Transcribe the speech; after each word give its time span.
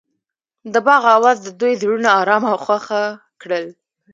د 0.73 0.75
باغ 0.85 1.03
اواز 1.17 1.37
د 1.41 1.47
دوی 1.59 1.73
زړونه 1.81 2.09
ارامه 2.21 2.49
او 2.53 2.59
خوښ 2.65 2.85
کړل. 3.41 3.65